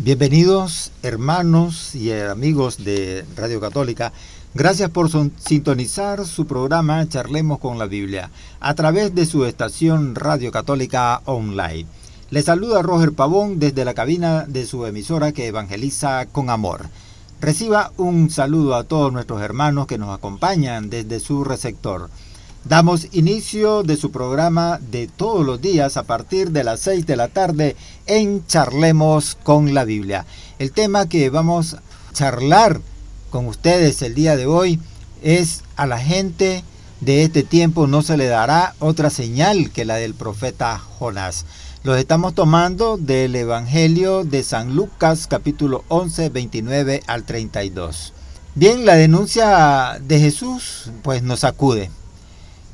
[0.00, 4.12] Bienvenidos hermanos y amigos de Radio Católica.
[4.54, 8.30] Gracias por sintonizar su programa Charlemos con la Biblia
[8.60, 11.84] a través de su estación Radio Católica Online.
[12.30, 16.88] Le saluda Roger Pavón desde la cabina de su emisora que evangeliza con amor.
[17.40, 22.08] Reciba un saludo a todos nuestros hermanos que nos acompañan desde su receptor.
[22.64, 27.16] Damos inicio de su programa de todos los días a partir de las 6 de
[27.16, 27.76] la tarde
[28.06, 30.26] en Charlemos con la Biblia.
[30.58, 31.82] El tema que vamos a
[32.12, 32.80] charlar
[33.30, 34.80] con ustedes el día de hoy
[35.22, 36.64] es a la gente
[37.00, 41.46] de este tiempo no se le dará otra señal que la del profeta Jonás.
[41.84, 48.12] Los estamos tomando del Evangelio de San Lucas capítulo 11, 29 al 32.
[48.56, 51.90] Bien, la denuncia de Jesús pues nos acude.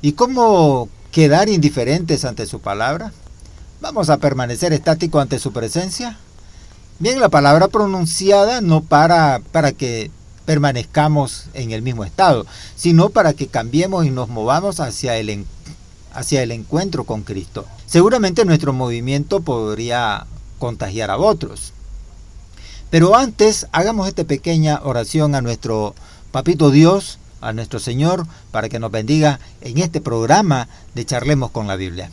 [0.04, 3.14] ¿Y cómo quedar indiferentes ante su palabra?
[3.80, 6.18] ¿Vamos a permanecer estáticos ante su presencia?
[6.98, 10.10] Bien, la palabra pronunciada no para para que
[10.44, 12.44] permanezcamos en el mismo estado,
[12.76, 15.46] sino para que cambiemos y nos movamos hacia el,
[16.12, 17.64] hacia el encuentro con Cristo.
[17.86, 20.26] Seguramente nuestro movimiento podría
[20.58, 21.72] contagiar a otros.
[22.90, 25.94] Pero antes, hagamos esta pequeña oración a nuestro
[26.30, 31.66] Papito Dios, a nuestro Señor para que nos bendiga en este programa de Charlemos con
[31.66, 32.10] la Biblia.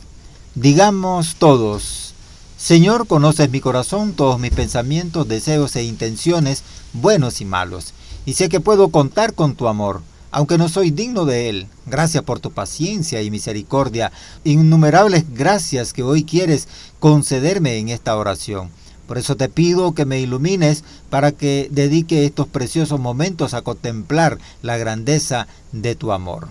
[0.54, 2.14] Digamos todos,
[2.58, 7.92] Señor, conoces mi corazón, todos mis pensamientos, deseos e intenciones, buenos y malos,
[8.26, 11.66] y sé que puedo contar con tu amor, aunque no soy digno de él.
[11.86, 14.12] Gracias por tu paciencia y misericordia,
[14.44, 16.68] innumerables gracias que hoy quieres
[17.00, 18.70] concederme en esta oración.
[19.06, 24.38] Por eso te pido que me ilumines para que dedique estos preciosos momentos a contemplar
[24.62, 26.48] la grandeza de tu amor.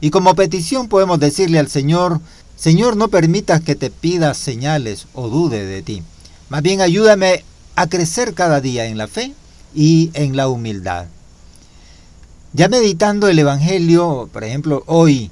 [0.00, 2.20] Y como petición podemos decirle al Señor,
[2.56, 6.02] Señor, no permitas que te pidas señales o dude de ti.
[6.48, 7.44] Más bien ayúdame
[7.76, 9.34] a crecer cada día en la fe
[9.74, 11.06] y en la humildad.
[12.52, 15.30] Ya meditando el Evangelio, por ejemplo, hoy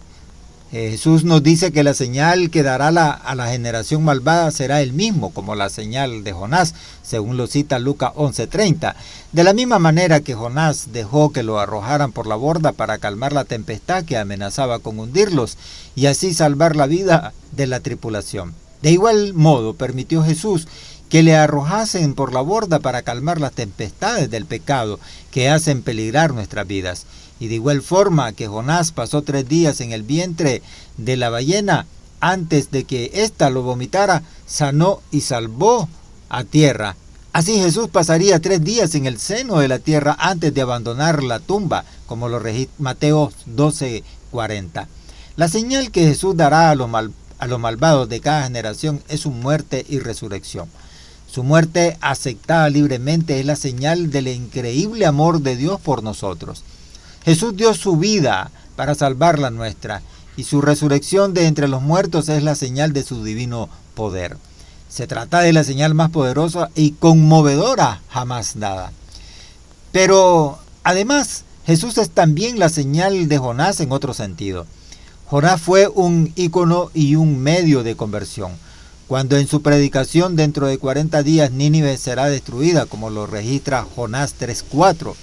[0.75, 5.31] Jesús nos dice que la señal que dará a la generación malvada será el mismo,
[5.31, 6.75] como la señal de Jonás,
[7.05, 8.97] según lo cita Lucas 11:30.
[9.31, 13.33] De la misma manera que Jonás dejó que lo arrojaran por la borda para calmar
[13.33, 15.59] la tempestad que amenazaba con hundirlos
[15.95, 18.53] y así salvar la vida de la tripulación.
[18.83, 20.67] De igual modo permitió Jesús
[21.09, 24.99] que le arrojasen por la borda para calmar las tempestades del pecado
[25.31, 27.07] que hacen peligrar nuestras vidas.
[27.41, 30.63] Y de igual forma que Jonás pasó tres días en el vientre
[30.97, 31.87] de la ballena
[32.21, 35.89] antes de que ésta lo vomitara, sanó y salvó
[36.31, 36.97] a tierra.
[37.35, 41.41] Así Jesús pasaría tres días en el seno de la tierra antes de abandonar la
[41.41, 44.87] tumba, como lo registra Mateo 12:40.
[45.37, 46.89] La señal que Jesús dará a los,
[47.39, 50.69] a los malvados de cada generación es su muerte y resurrección.
[51.27, 56.63] Su muerte aceptada libremente es la señal del increíble amor de Dios por nosotros.
[57.25, 60.03] Jesús dio su vida para salvar la nuestra
[60.37, 64.37] y su resurrección de entre los muertos es la señal de su divino poder.
[64.89, 68.93] Se trata de la señal más poderosa y conmovedora jamás dada.
[69.91, 74.67] Pero además, Jesús es también la señal de Jonás en otro sentido.
[75.27, 78.53] Jonás fue un ícono y un medio de conversión.
[79.09, 84.35] Cuando en su predicación dentro de 40 días Nínive será destruida, como lo registra Jonás
[84.39, 85.15] 3.4,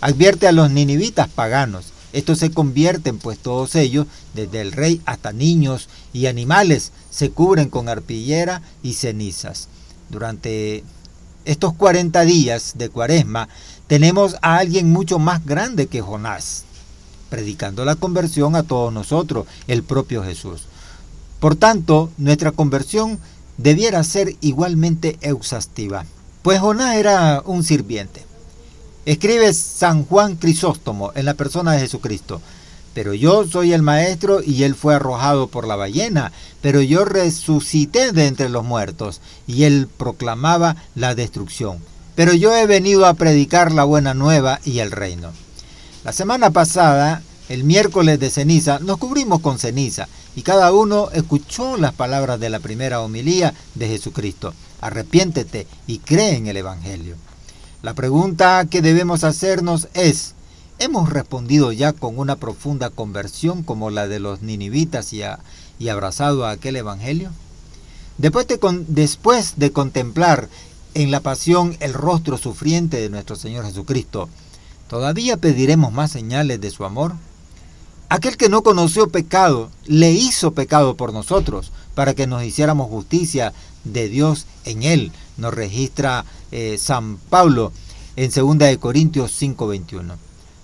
[0.00, 1.92] Advierte a los ninivitas paganos.
[2.12, 7.68] Estos se convierten, pues todos ellos, desde el rey hasta niños y animales, se cubren
[7.68, 9.68] con arpillera y cenizas.
[10.08, 10.82] Durante
[11.44, 13.48] estos 40 días de cuaresma,
[13.86, 16.64] tenemos a alguien mucho más grande que Jonás,
[17.28, 20.62] predicando la conversión a todos nosotros, el propio Jesús.
[21.38, 23.18] Por tanto, nuestra conversión
[23.56, 26.06] debiera ser igualmente exhaustiva,
[26.42, 28.29] pues Jonás era un sirviente.
[29.10, 32.40] Escribe San Juan Crisóstomo en la persona de Jesucristo.
[32.94, 38.12] Pero yo soy el maestro y él fue arrojado por la ballena, pero yo resucité
[38.12, 41.78] de entre los muertos y él proclamaba la destrucción.
[42.14, 45.32] Pero yo he venido a predicar la buena nueva y el reino.
[46.04, 51.76] La semana pasada, el miércoles de ceniza, nos cubrimos con ceniza y cada uno escuchó
[51.76, 54.54] las palabras de la primera homilía de Jesucristo.
[54.80, 57.16] Arrepiéntete y cree en el Evangelio.
[57.82, 60.34] La pregunta que debemos hacernos es,
[60.78, 65.22] ¿hemos respondido ya con una profunda conversión como la de los ninivitas y,
[65.78, 67.30] y abrazado a aquel Evangelio?
[68.18, 70.50] Después de, después de contemplar
[70.92, 74.28] en la pasión el rostro sufriente de nuestro Señor Jesucristo,
[74.86, 77.14] ¿todavía pediremos más señales de su amor?
[78.10, 83.54] Aquel que no conoció pecado, le hizo pecado por nosotros, para que nos hiciéramos justicia
[83.84, 87.72] de Dios en él, nos registra eh, San Pablo
[88.16, 90.16] en 2 Corintios 5:21.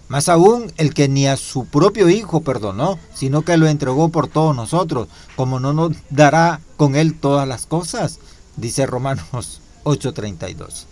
[0.09, 4.29] Más aún, el que ni a su propio Hijo perdonó, sino que lo entregó por
[4.29, 8.21] todos nosotros, como no nos dará con él todas las cosas,
[8.57, 10.85] dice Romanos 8:32.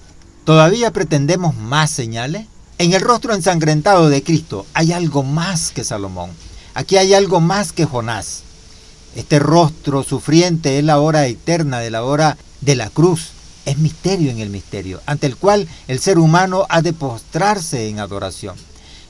[0.44, 2.46] ¿Todavía pretendemos más señales?
[2.78, 6.30] En el rostro ensangrentado de Cristo hay algo más que Salomón.
[6.74, 8.42] Aquí hay algo más que Jonás.
[9.14, 13.30] Este rostro sufriente es la hora eterna de la hora de la cruz.
[13.64, 17.98] Es misterio en el misterio, ante el cual el ser humano ha de postrarse en
[17.98, 18.56] adoración.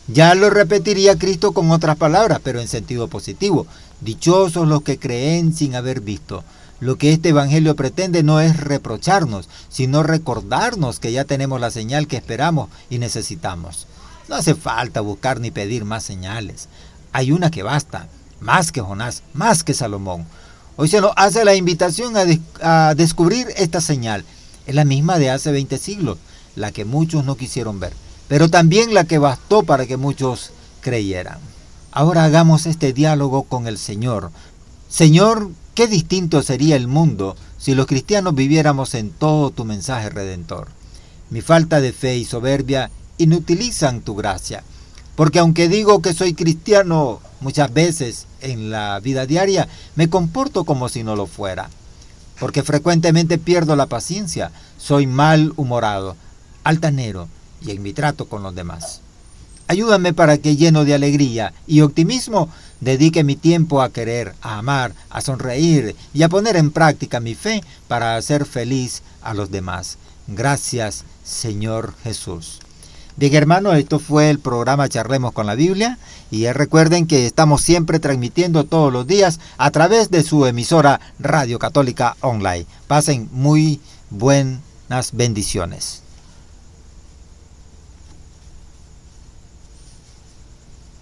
[0.07, 3.67] Ya lo repetiría Cristo con otras palabras, pero en sentido positivo.
[4.01, 6.45] Dichosos los que creen sin haber visto.
[6.81, 12.07] Lo que este Evangelio pretende no es reprocharnos, sino recordarnos que ya tenemos la señal
[12.07, 13.87] que esperamos y necesitamos.
[14.29, 16.69] No hace falta buscar ni pedir más señales.
[17.13, 18.09] Hay una que basta,
[18.41, 20.27] más que Jonás, más que Salomón.
[20.77, 22.25] Hoy se nos hace la invitación a,
[22.89, 24.25] a descubrir esta señal.
[24.67, 26.19] Es la misma de hace 20 siglos,
[26.57, 27.93] la que muchos no quisieron ver
[28.29, 30.51] pero también la que bastó para que muchos
[30.81, 31.39] creyeran.
[31.93, 34.31] Ahora hagamos este diálogo con el Señor.
[34.89, 40.69] Señor, qué distinto sería el mundo si los cristianos viviéramos en todo tu mensaje redentor.
[41.31, 44.65] Mi falta de fe y soberbia inutilizan tu gracia,
[45.17, 50.89] porque aunque digo que soy cristiano muchas veces en la vida diaria, me comporto como
[50.89, 51.71] si no lo fuera,
[52.39, 56.17] porque frecuentemente pierdo la paciencia, soy mal humorado,
[56.65, 57.29] altanero,
[57.61, 59.01] y en mi trato con los demás.
[59.67, 62.51] Ayúdame para que lleno de alegría y optimismo
[62.81, 67.35] dedique mi tiempo a querer, a amar, a sonreír y a poner en práctica mi
[67.35, 69.97] fe para hacer feliz a los demás.
[70.27, 72.61] Gracias, Señor Jesús.
[73.17, 75.99] Bien, hermano, esto fue el programa Charlemos con la Biblia
[76.33, 81.61] y recuerden que estamos siempre transmitiendo todos los días a través de su emisora Radio
[81.61, 82.67] Católica Online.
[82.89, 83.81] Pasen muy
[84.11, 86.04] buenas bendiciones.